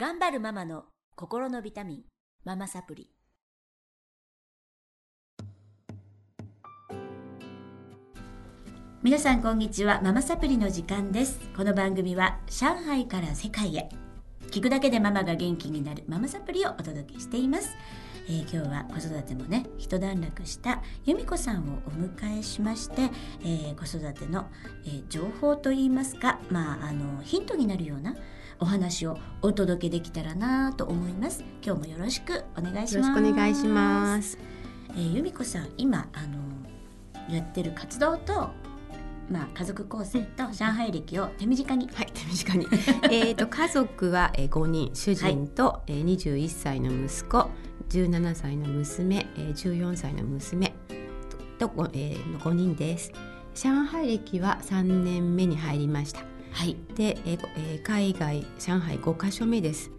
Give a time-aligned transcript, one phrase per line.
[0.00, 0.84] 頑張るママの
[1.16, 2.02] 心のビタミン
[2.44, 3.10] ママサプリ。
[9.02, 11.40] 皆さんこんにちはママサプリの時間です。
[11.56, 13.88] この番組は上海から世界へ。
[14.52, 17.68] 聞くだけでママが元気になるママサプリをお届けしています、
[18.28, 23.10] えー、今日は子育てもね一段落した由美子さんをお迎えしまして、
[23.42, 24.46] えー、子育ての、
[24.84, 28.14] えー、情報といいますかまああのヒントになるような
[28.60, 31.44] お話をお届けできたらなと思います。
[31.64, 32.94] 今日もよろしくお願いします。
[32.96, 34.38] よろしくお願いします、
[34.90, 38.50] えー、由美子さん今あのやってる活動と
[39.30, 41.86] まあ、家族構成と上海歴を手短に。
[41.92, 42.66] はい、手短に。
[43.10, 47.50] えっと、家族は5人、主人と21歳の息子、
[47.88, 50.74] 17歳の娘、14歳の娘
[51.58, 53.12] と、えー、の5人です。
[53.54, 56.20] 上海歴は3年目に入りました。
[56.52, 59.90] はい、で、えー、海外上海5か所目です。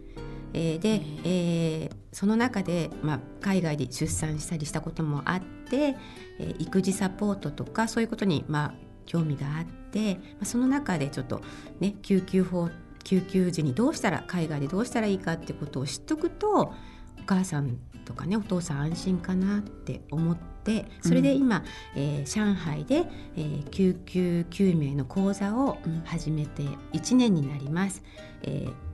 [0.52, 5.96] えー、で、えー、その中で、まあ、海外で出産したりしたこともあって、
[6.38, 8.74] えー、育児サポートとかそういうことに、まあ、
[9.06, 11.40] 興味があって、まあ、その中でちょっと
[11.80, 12.68] ね救急法
[13.04, 16.74] 救急時にどうしたら海外でどうしたらいいかってことを知っとくと
[17.22, 21.58] お母さんとかねお父さん安心かなって思ってそれで今、
[21.96, 28.02] うん、えー、上海で、えー、救急救命の講座を始めて1年になります。
[28.42, 28.90] えー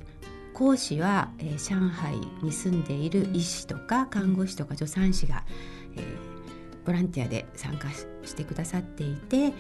[0.57, 5.45] 講師は、えー、上海に住んでいる医師とか看護師とか助産師が、
[5.97, 9.53] えー、ボランティアで参加してくださっていて、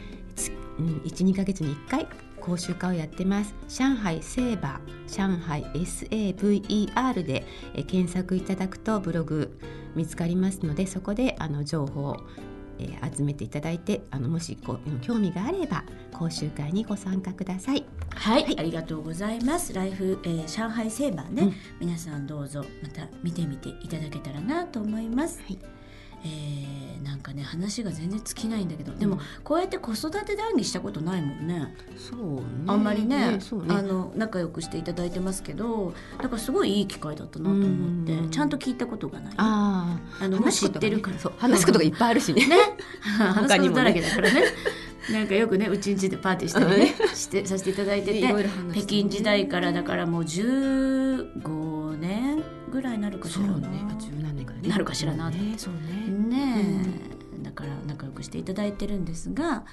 [0.78, 2.08] うん、12か月に1回
[2.46, 7.44] 講習会をやってます上海セーバー上海 SAVER で
[7.74, 9.58] え検索いただくとブログ
[9.96, 12.16] 見つかりますのでそこであの情報を
[12.78, 17.84] え集めていただいてあのもしこう興味があれば講習会にご参加ください。
[18.14, 19.72] はい、はい、ありがとうございます。
[19.72, 25.40] ライフ、えー、上海セーバーね、うん、皆さんどうぞまた見てみていただけたらなと思います。
[25.40, 25.75] はい
[26.26, 31.74] えー、なんかね話が全然尽きないんだけど、でもこうやって子育て談義したことないもんね。
[31.96, 32.42] そうね。
[32.66, 39.34] あんまりね、ねね、あの仲良くしていただいてますけどだからすごいいい機会だったなと思ってちゃんと聞いたことがない。
[39.36, 42.46] ああの知ってるから、そう話すことがいっぱいあるしね。
[42.46, 42.56] ね。
[43.00, 44.42] 話すことだらけだからね。
[45.12, 48.22] なんかよくねうちんちでパーティーしたりねしてさせていただいてて、
[48.72, 53.52] 北京時代からだからもう15年ぐらいになるかしらね。
[53.54, 54.25] 十何年からね
[54.62, 55.54] なるかしらなって、ね、ね
[56.28, 56.62] ね、
[57.34, 59.64] うん、だから仲良くしていただいてるんですが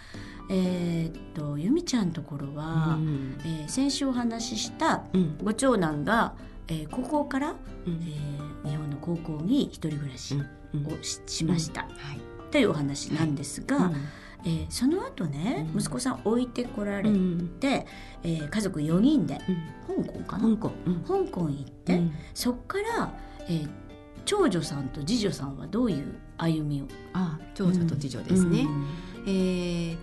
[0.50, 5.04] えー、っと由美ちゃんのところは、うん、えー、先週お話しした
[5.44, 6.36] ご長男が、
[6.68, 7.56] えー、高校から、
[7.86, 8.02] うん、
[8.64, 11.92] えー、日本の高校に一人暮らしをし,、しました、はい、
[12.52, 13.94] というお話なんですが、はい。
[14.46, 19.40] えー、その後ね、うん、息子さん置いてこられて、うん、えー、家族4人で、
[19.88, 20.44] うん、香港かな？
[20.44, 20.70] 香港,、
[21.08, 22.02] 香港行って、
[22.34, 23.14] そっから、
[23.48, 23.70] えー、
[24.25, 26.88] 長女さんと次女さんはどういう歩みを？
[27.13, 28.67] あ長女と次女ですね。
[29.25, 29.97] えー、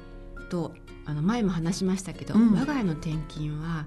[0.48, 0.72] と
[1.06, 3.84] あの前も話しましたけど、我が家の転勤は、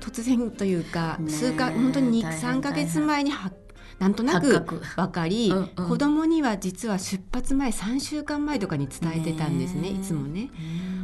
[0.00, 3.56] 突然というか、数か本当に3か月前に発
[4.00, 10.50] なんとなく分かり、うんうん、子供には実は出発前3週間前とかに伝えてたんですねいつもね。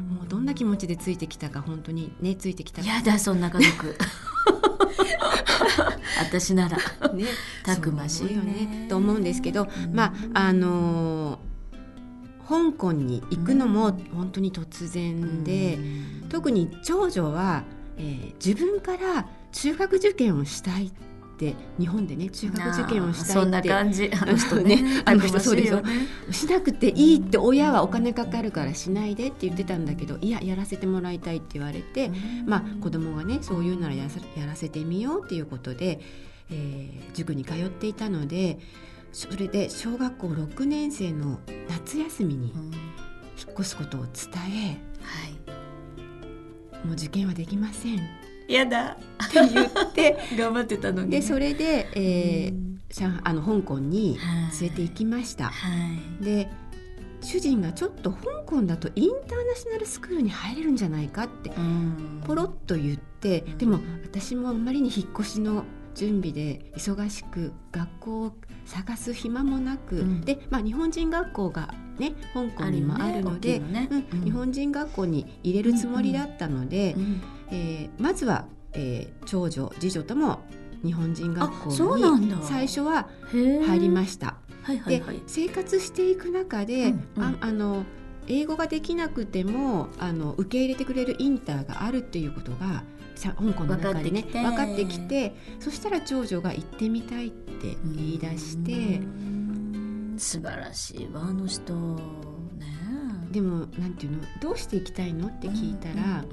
[0.08, 3.98] もうどんな気持ちでついてきたか本当にねついてきたやだそんな家族
[6.18, 6.76] 私なら、
[7.12, 7.24] ね、
[7.64, 8.86] たくましいよね。
[8.88, 15.78] と思うんですけど、まああのー、香港に行くのも本当に突然で、
[16.28, 17.64] 特に長女は、
[17.98, 20.92] えー、自分から中学受験をしたいっ
[21.38, 23.32] て日本でね中学受験をしたいって。
[23.32, 24.10] そんな感じ。
[24.20, 25.02] あの人ね。
[25.04, 25.90] あの人そうですよ、ね、
[26.30, 32.10] しなくていいって親はお金かかるからしないでって言ってたんだけどいややらせてもらいたいって言われて、
[32.46, 34.08] まあ子供がねそういうならや
[34.46, 36.00] らせてみようっていうことで、
[36.50, 38.58] えー、塾に通っていたので
[39.12, 42.52] それで小学校6年生の夏休みに
[43.38, 44.10] 引っ越すことを伝
[44.52, 45.26] え、は
[46.82, 48.96] い、もう受験はできませんやだ。
[49.24, 50.16] って言って。
[50.36, 54.18] 頑張ってたのに、でそれで、えー、あの香港に
[54.60, 55.46] 連れて行きました。
[55.46, 55.68] は
[56.20, 56.50] い、で
[57.22, 61.50] 主人がちょっと香港だとインターナショナルスクールに入れるんじゃないかって
[62.24, 65.64] ポロッと言って、でも私もあまりに引っ越しの
[65.96, 68.32] 準備で忙しく学校を
[68.66, 73.88] 探す暇もなく、うん、で、まあ、日本人学校がね香港にもあるので、ね。
[73.90, 74.04] ね。
[74.12, 80.40] うん、日本人学校に入れるつもりだったので、うん、えー、まずは、えー、長女次女とも
[80.84, 84.36] 日本人学校に最初は入りました。
[84.62, 87.84] はいはいはい、で生活していく中で、うんうん、ああの
[88.26, 92.82] 英語ができなくてもあの受け入れてくれるインターがあるっていうことが
[93.22, 95.34] 香港の中でね分かってきて。
[95.60, 99.00] そしたら長女が行ってみたいって言い出して
[100.18, 101.72] 素晴らしいわあの人。
[101.74, 102.66] ね
[103.30, 106.24] でもなんていうのどうして行きたいのって聞いたら、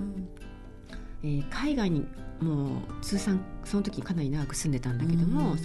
[1.24, 2.06] えー、海外に
[2.40, 5.56] もう通算その時かなり長く住んでたんだけども、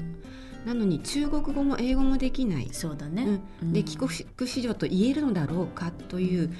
[0.65, 2.69] なのに中国語も英語もできない。
[2.73, 6.53] そうだね、うん、で帰国子女と言えるのだろうかという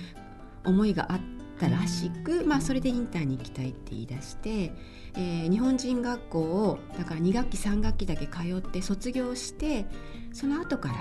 [0.65, 1.21] 思いがあっ
[1.59, 4.73] たらしく、まあ、それでインターに行きたいって言い出して、
[5.15, 9.87] えー、日本人学校をだから2学期3学期だけ通って卒業して
[10.33, 10.95] その後から、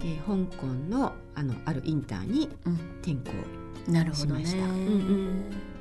[0.00, 2.48] えー、香港のあのあるインターに
[3.02, 3.32] 転校
[4.14, 5.73] しました。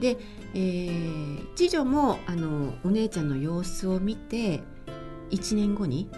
[0.00, 0.18] で、
[0.54, 4.62] えー、次女もあのお姉ちゃんの様子を見て
[5.30, 6.10] 1年後に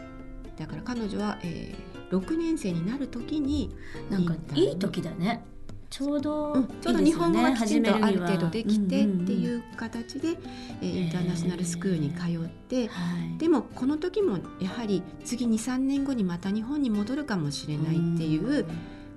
[0.56, 3.74] だから彼女は、えー、6年生になる時に
[4.10, 5.44] なんかいい時だね。
[5.90, 10.36] ちょうど、うん、ちょうど日本語がきちんとある程度できてっていう形で、
[10.82, 12.90] えー、インターナショナルスクールに通って、
[13.38, 18.66] でもこの時もやはり次23年後にまた日本に戻るかもしれないっていう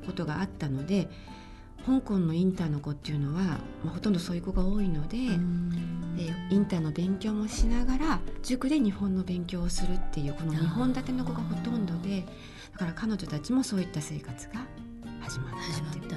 [0.06, 1.10] ことがあったので。
[1.86, 3.42] 香港のインターの子っていうのは、
[3.84, 12.26] まあ、ほとんどそういう子が多いので、えー、インターの勉強もしながら塾で日本の勉強をするっていうこの2本立ての子がほとんどで
[12.74, 14.66] だから彼女たちもそういった生活が
[15.22, 16.16] 始まった始まった、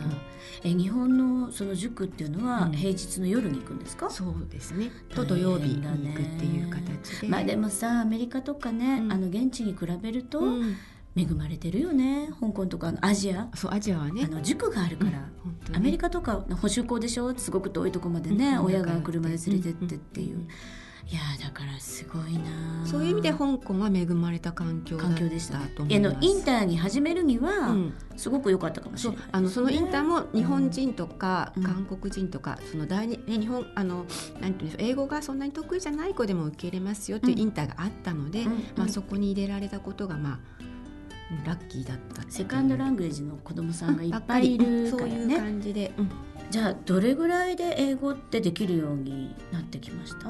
[0.62, 4.90] え日本のその塾っていうのは平日の夜に行くんですか、うん、そうですね。
[5.14, 10.76] と土曜日に行くっていう形で、まあでもさアメリカとかね、うん、あの現地に比べると、うん。
[11.16, 12.28] 恵まれてるよね。
[12.40, 13.49] 香港とかアジア。
[13.55, 14.25] そうアジアはね。
[14.25, 15.11] あの塾があるから、
[15.44, 17.37] うん、アメリカとか補修校でしょ？
[17.37, 20.47] すごく遠いとこまでね、うん、親が車で連れてってっていう。
[21.06, 26.17] いやだからすごいなそういう意味で香港は恵まれた環境環境でしたと思います。
[26.23, 27.76] インターに始めるには、
[28.17, 34.06] すごく良かったかもしれない、ね、あのそのインターも日本人とか、韓国人とか、その第二、ね、日本あの
[34.41, 40.63] なんていう英語がそんなに得意じゃない子でも受け入れますよっていうインターがあったので、まあ、そこに入れられたことがまあ
[41.44, 46.11] ラッキーだったセカンドラングエージの子供さんがいっぱいいるからね、そういう感じで、うん、
[46.50, 50.29] じゃあどれぐらいで英語ってできるようになってきました？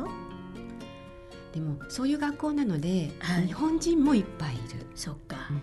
[1.52, 4.86] でもそういう学校なので、はい、日本人もいっぱいいる。
[4.94, 5.62] そっか、うん、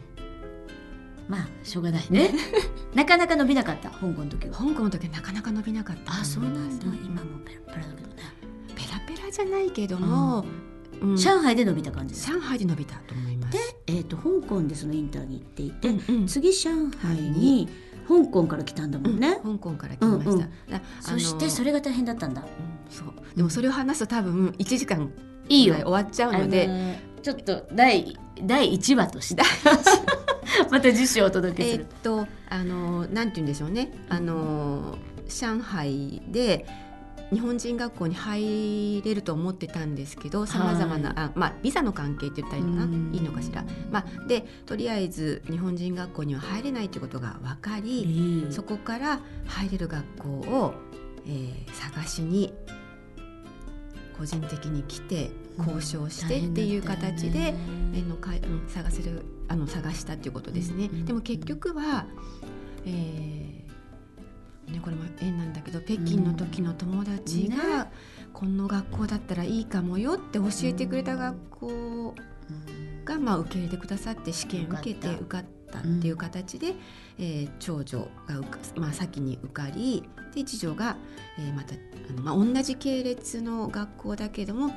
[1.28, 2.34] まあしょうがないね。
[2.96, 4.54] なかなか伸びなかった香港の時は。
[4.54, 8.16] 香港の時はなかなか伸びなかったあそうなんだ、今もペラペラだけどね。
[8.76, 10.46] ペラペラじゃないけども、
[11.02, 12.16] うん、上海で伸びた感じ。
[12.16, 16.72] 上海で伸びたと思いますで、えーと、香港でそのインターに行っていて、うんうん、次上
[17.02, 17.68] 海に
[18.08, 20.48] 香港から来たんだもんね、うん、香港から来ました、うんうん、
[21.00, 22.46] そしてそれが大変だったんだ、
[22.90, 23.08] そう。
[23.36, 25.12] でもそれを話すと多分1時間
[25.50, 25.76] いいよ。
[25.76, 29.44] 終わっちゃうので、ちょっと第第1話として。
[30.70, 31.88] また次週お届けする。
[31.90, 33.92] えっとあのなんて言うんでしょうね。
[34.10, 34.98] あの
[35.28, 36.66] 上海で
[37.32, 42.98] 日本人学校に入れると思ってたんですけどさまざまな、あまあ、ビザの関係って言ったらいいのかな？
[43.14, 50.74] いいのかしら、まあ、でとりあえず日本人学校には入れないということが分かり、そこから入れる学校を、
[51.26, 52.54] えー、探しに
[54.18, 57.56] 個人的に来て交渉してっていう形で、
[57.96, 58.32] うん、のか
[58.68, 60.90] 探せるあの探したっていうことですね。
[61.06, 62.06] でも結局は、
[62.86, 63.71] えー
[64.72, 67.92] ね、これも縁なんだけど北京の時の友達が、うんね、
[68.34, 72.16] この学校だったらいいかもよって教えてくれた学校
[73.06, 75.52] が、まあ、受け入れてくださって試験受けて受かった。
[75.80, 76.76] っていう形で、
[77.18, 78.42] えー、長女が
[78.76, 80.04] まあ、先に受かり
[80.36, 80.98] で次女が、
[81.40, 81.76] えー、また
[82.10, 84.74] あの、まあ、同じ系列の学校だけども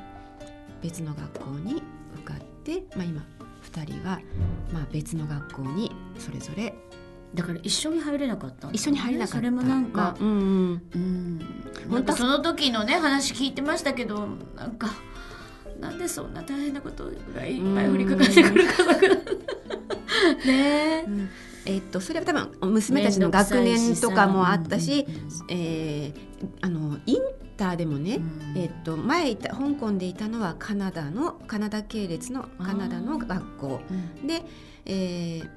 [0.82, 1.82] 別の学校に
[2.14, 3.24] 受かって、まあ、今
[3.64, 4.20] 2人は、
[4.72, 6.74] まあ、別の学校にそれぞれ
[7.34, 9.36] だから一緒に入れなかった、ね、一緒に入れなかった。
[9.38, 10.82] それもなんか、まあ、うんうん。
[10.94, 11.40] うん。
[11.90, 12.16] 本当。
[12.16, 14.88] その時のね話聞いてましたけどなんか
[15.80, 18.72] なんでそんな大変なことがいっぱい降りかかってくるか
[20.46, 21.28] ね、うん、
[21.66, 25.06] えー、っとそれは多分娘たちの学年とかもあったし、
[25.50, 26.14] えー、
[26.62, 27.18] あのイン
[27.56, 33.80] ターでもね、うん、えー、っと前いた香港でいたのはカナダのカナダ系列のカナダの学校、
[34.24, 34.42] で、
[34.86, 35.50] えー、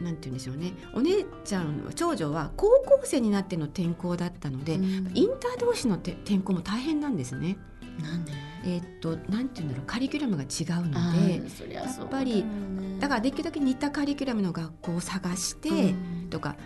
[0.00, 0.72] なんて言うんでしょうね。
[0.94, 7.56] お姉ちゃん長女は高校生になっての転校だったので、うん、インター同士の転校も大変なんですね。
[8.02, 8.32] なんで？
[8.64, 9.86] えー、っとなんて言うんだろう。
[9.86, 10.46] カリキュラムが違
[10.80, 12.44] うのでやっぱり
[12.98, 15.94] だからできるだけ似たカリキュラムの学校を探して
[16.30, 16.56] とか。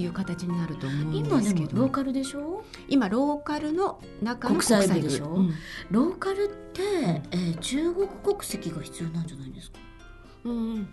[0.00, 1.76] いう形になると思うんですけど。
[1.76, 2.62] ローカルでしょ？
[2.88, 5.00] 今ローカルの中の国際部。
[5.02, 5.52] でしょ、うん、
[5.90, 6.82] ローカルって、
[7.32, 9.78] えー、中国国籍が必要なんじゃないですか？
[10.44, 10.88] うん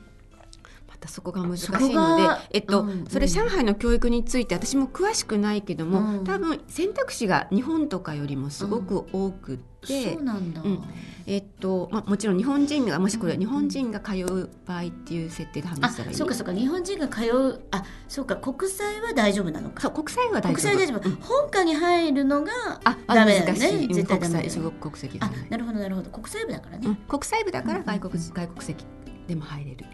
[0.96, 10.84] またそこが難しいので、えっと、うんうん、それ上海の教育について私も詳しくないけども、うん、多分選択肢が日本とかよりもすごく多くて、うん、そうなんだ、うん、
[11.28, 16.54] えっとまあ、もちろん日本人がもしこれ日本人が通う場合っていう設定で話したらいい、そうかそうか。
[16.54, 18.38] 日本人が通うあそうか。
[18.38, 19.82] 国際は大丈夫なのか。
[19.82, 20.54] そう国際は大丈夫。
[20.54, 22.52] 国際大丈夫、本科に入るのが
[22.86, 26.10] あダメだよね絶対ダメ中国国籍あなるほどなるほど。
[26.10, 28.86] 国際部だからね、国際部だから外国,、外国籍
[29.28, 29.86] でも入れる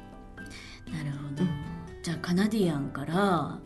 [0.92, 1.44] なるほど、
[2.04, 3.60] じゃあカナディアンから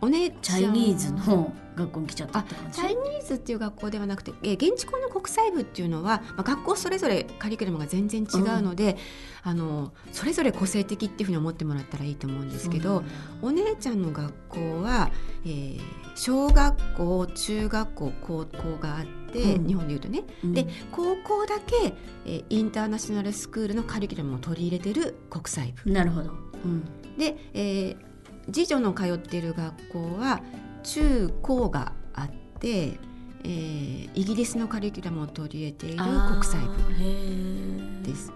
[0.00, 8.96] お姉チャイニーズの学校に来ちゃったチャイニーズっていう学校ではなくて、え現地校の国際部っていうのは、まあ、学校それぞれカリキュラムが全然違うので、
[9.44, 13.04] うん、あのそれぞれ個性的っていうふうに思ってもらったらいいと思うんですけど、
[13.42, 15.12] お姉ちゃんの学校は、
[15.44, 15.80] えー、
[16.16, 21.94] 小学校中学校高校があって、うん、日本でいうとね、うん、で高校だけ、
[22.26, 25.92] えー、インターナショナルスクールのカリキュラムを取り入れてる国際部。
[25.92, 26.32] なるほど、
[26.64, 26.84] うん、
[27.18, 28.12] で、えー
[28.50, 30.40] 次女の通っている学校は
[30.82, 32.98] 中高があって、
[33.44, 38.32] えー、イギリスのカリキュラムを取り入れている国際部です。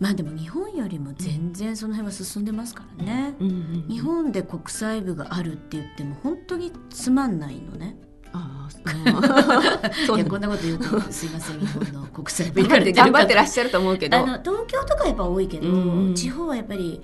[0.00, 7.96] まあでも日本よりも全然その辺は進んでますからね、うんうんうん、日本で国際部があるって言っても本当につまんないのね。
[8.32, 8.68] ああ
[10.16, 11.60] いやこんなこと言うとすいません。
[11.60, 14.16] 日本の国際 部頑張ってらっしゃると思うけど。
[14.16, 16.06] あの東京とかやっぱ多いけど、うん。
[16.08, 17.00] うん、地方はやっぱり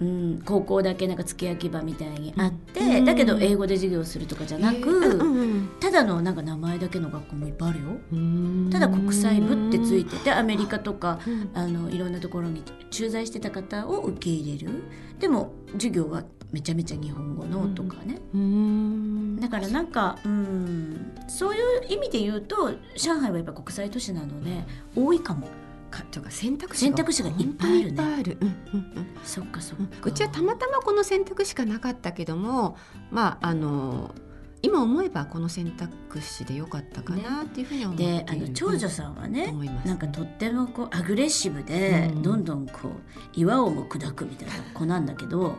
[0.00, 7.86] うん、高校だけなんか付け焼き場みたいにあって、うん、だけど英語で授業するとかじゃなく、うん、ただのなんか名前だけの学校もいっぱいあるよ。
[8.70, 11.18] ただ国際部ってついててアメリカとか
[11.52, 14.70] あのいろんなところに駐在してた方を受け入れる。
[15.18, 18.20] でも授業はめちゃめちゃ日本語のとかね、
[19.40, 24.64] だからなんかうんそういう意味で言うと上海はやっぱ国際都市なので
[24.94, 25.48] 多いかも。
[25.90, 28.02] かとか選択肢選択肢がいっぱいあるね。
[28.02, 28.38] ある。
[28.40, 29.06] うんうんうん。
[29.24, 29.84] そっかそっか。
[30.04, 32.76] うちはたまたまこの選択肢がなかったけども、
[33.10, 34.14] まああの
[34.62, 42.90] 今思えばこの選択肢でよかったかなっていうふうに思ってであの長女さんはね、うん、なんかとってもこうアグレッシブで、どんどんこう
[43.32, 45.56] 岩をも砕くみたいな子なんだけど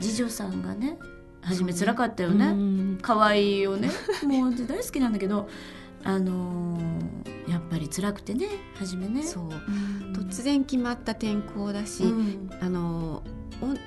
[0.00, 0.98] 次女さんがね
[1.40, 2.98] 初め辛かったよね。
[3.02, 3.90] 可愛、いよね。
[4.24, 5.48] もう大好きなんだけど
[6.02, 9.22] あのー、やっぱり辛くてね初めね。
[9.22, 9.48] そう、
[10.12, 13.22] 突然決まった転校だし、うん、あの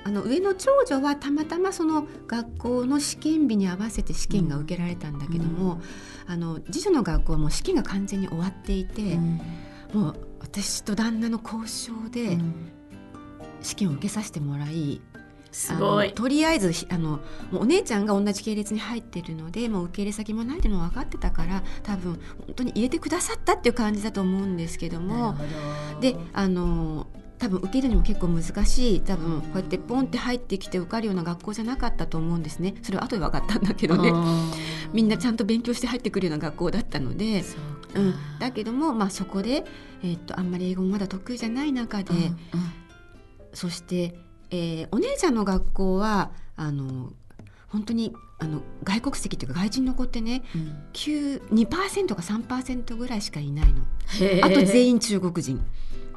[0.04, 5.80] あの上の長女はたまたまその学校の試験日に合わせて試験が受けられたんだけども、うん、
[6.32, 9.40] あの次女の学校はもう試験が完全に終わっていて、うん、
[9.92, 12.38] もう私と旦那の交渉で
[13.60, 15.00] 試験を受けさせてもらい、
[15.50, 16.12] すごい。
[16.12, 17.20] とりあえずあの
[17.52, 25.36] お姉ちゃんが同じ系列に入ってるのでもう受け入れ先もないっていうの分かってたから多分本当に入れてくださったっていう感じだと思うんですけども。
[26.00, 27.06] であの
[27.38, 29.00] 多分受けるにも結構難しい。
[29.00, 32.74] 多分こうやってポンって入ってきて受かるような学校じゃなかったと思うんですね。
[32.82, 34.12] それは後で分かったんだけどね。
[34.92, 37.44] みんなちゃんと勉強して入ってくるような学校だったので。
[37.94, 39.64] う、ん、だけども、まあ、そこで、
[40.02, 42.34] えー、っとあんまり英語もまだ得意じゃない中で、うんうん、
[43.54, 44.14] そして
[44.50, 47.12] えー、お姉ちゃんの学校はあの
[47.68, 53.82] 本当にあの外国籍というか外人の子ってね、うん、2%か3%ぐらいしかいないの。
[54.42, 55.60] あと全員中国人。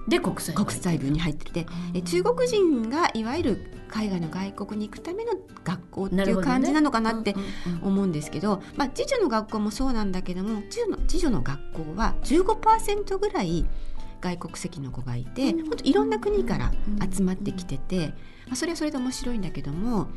[0.07, 1.65] で国際国際部に入ってて。
[1.93, 5.33] え中国人がいわゆる海外の外国に行くための
[5.63, 7.35] 学校っていう感じなのかなって
[7.83, 13.67] 思うんですけど、まあ、次女の学校もそうなんだけども次女の次女の学校は15%ぐらい
[14.21, 16.71] 外国籍の子がいて、うん、本当いろんな国から
[17.11, 18.13] 集まってきてて、
[18.47, 20.07] まあ、それはそれで面白いんだけども、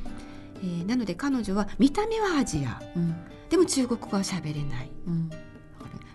[0.62, 3.16] えー、なので彼女は見た目はアジア、うん、
[3.50, 5.30] でも中国語は喋れない、うん、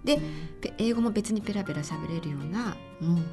[0.03, 0.19] で、
[0.77, 3.25] 英語も別にペラペラ喋れるような、うん。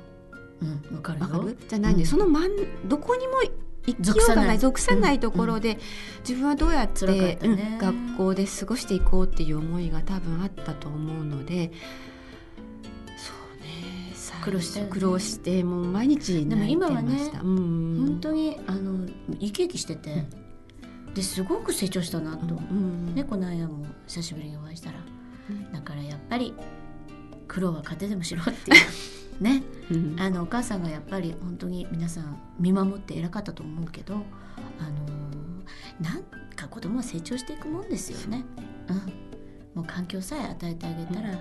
[0.92, 1.58] うん、かるる？
[1.68, 3.42] じゃないんで、その真んどこにも
[3.86, 5.20] 行きようがない属さない。
[5.20, 5.78] ところで、
[6.20, 7.38] 自分はどうやって、ね。
[7.42, 11.72] うん、学校で過ごしていこうっていう思いが多分あったと思うので
[14.46, 19.04] 苦労して、苦労してもう毎日でも今はね、うん、本当にあの
[19.40, 20.24] 生き生きしてて、
[21.08, 24.98] うん、ですごく成長したなと、うんね、この間も久しぶりにお会いしたら、
[25.72, 26.54] だからやっぱり
[27.48, 28.76] 苦労は糧でもしろっていう。
[29.42, 29.62] ね、
[30.18, 34.22] あのお母さんがやっぱり本当に皆さん見守って偉かったと思うけどあの
[36.00, 36.22] なん
[36.54, 38.46] か子供は成長していくもんですよね。
[38.88, 38.92] う。
[38.94, 38.96] ん、
[39.74, 41.38] もう環境さえ与えてあげたら、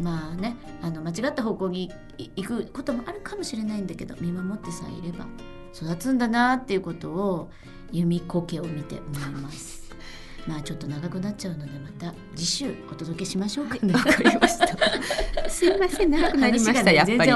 [0.00, 5.26] まあねあの間違った方向に行くこともあるかもしれないんだけど見守ってさえいれば
[5.74, 7.50] 育つんだなっていうことを
[7.90, 9.82] 弓苔を見て思います。
[10.46, 13.92] まあちょっと長くなっちゃうのでまた次週お届けしましょうかね。
[13.94, 14.68] わ、かりました。
[15.48, 17.32] すいません長くなりました、ね、やっぱり。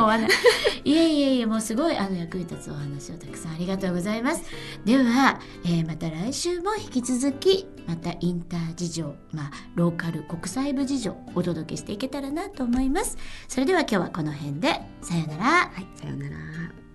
[0.87, 4.45] いえいえいえもうすごいあの役に立つお話をたくさんありがとうございます。
[4.85, 13.19] では、えー、また来週も引き続きまたインター事情まあローカル国際部事情お届けしていけたらなと思います。
[13.49, 15.45] それでは今日はこの辺でさよなら。
[15.45, 16.86] はいさよなら。